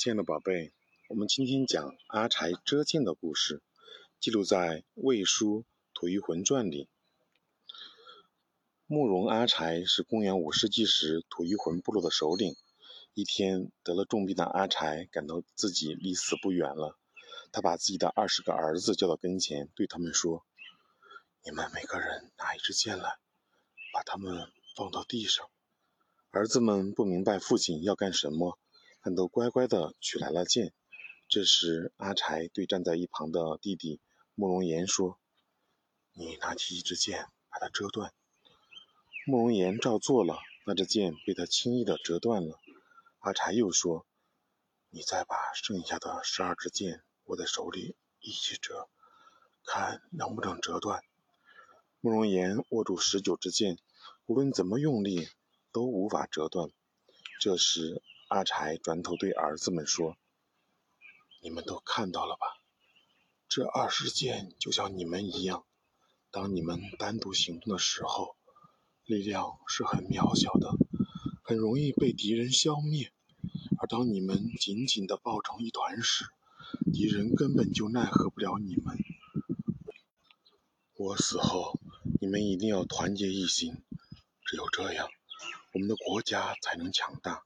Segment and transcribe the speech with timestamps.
[0.00, 0.72] 亲爱的宝贝，
[1.10, 3.60] 我们今天讲阿柴遮剑的故事，
[4.18, 5.60] 记录在《魏书·
[5.92, 6.88] 吐谷浑传》里。
[8.86, 12.56] 慕容阿柴是公元五世纪时吐谷浑部落的首领。
[13.12, 16.96] 一天，得了重病的阿柴感到自己离死不远了，
[17.52, 20.46] 他把自己的二十个儿子叫到跟前，对他们说
[21.44, 23.18] ：“你们每个人拿一支箭来，
[23.92, 25.46] 把他们放到地上。”
[26.32, 28.58] 儿子们不明白父亲要干什么。
[29.00, 30.72] 很都乖乖地取来了剑。
[31.28, 34.00] 这时，阿柴对站在一旁的弟弟
[34.34, 35.18] 慕容岩说
[36.12, 38.12] ：“你拿起一支剑，把它折断。”
[39.26, 42.58] 慕容岩照做了，那支剑被他轻易地折断了。
[43.20, 44.06] 阿柴又说
[44.90, 48.88] ：“你再把剩下的十二支剑握在手里，一起折，
[49.64, 51.02] 看能不能折断。”
[52.00, 53.78] 慕容岩握住十九支剑，
[54.26, 55.28] 无论怎么用力，
[55.70, 56.70] 都无法折断。
[57.40, 60.16] 这时，阿柴转头对儿子们说
[61.42, 62.46] ：“你们都看到了吧？
[63.48, 65.66] 这二十剑就像你们一样，
[66.30, 68.36] 当你们单独行动的时候，
[69.04, 70.70] 力量是很渺小的，
[71.42, 73.08] 很容易被敌人消灭；
[73.80, 76.24] 而当你们紧紧地抱成一团时，
[76.92, 78.96] 敌人根本就奈何不了你们。
[80.94, 81.80] 我死后，
[82.20, 83.82] 你们一定要团结一心，
[84.44, 85.08] 只有这样，
[85.72, 87.42] 我们的国家才能强大。”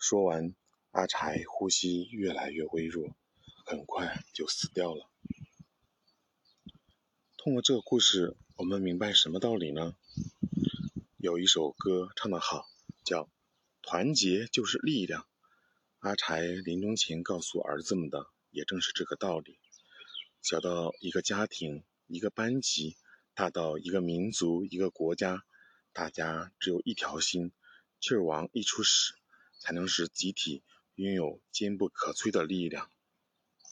[0.00, 0.54] 说完，
[0.92, 3.14] 阿柴呼吸越来越微弱，
[3.66, 5.10] 很快就死掉了。
[7.36, 9.94] 通过这个故事，我们明白什么道理呢？
[11.18, 12.66] 有一首歌唱得好，
[13.04, 13.28] 叫
[13.84, 15.26] “团结就是力量”。
[16.00, 19.58] 阿柴临终前告诉儿子们的，也正是这个道理。
[20.40, 22.96] 小到一个家庭、一个班级，
[23.34, 25.44] 大到一个民族、一个国家，
[25.92, 27.52] 大家只有一条心，
[28.00, 29.12] 劲儿往一处使。
[29.60, 30.64] 才能使集体
[30.96, 32.90] 拥有坚不可摧的力量。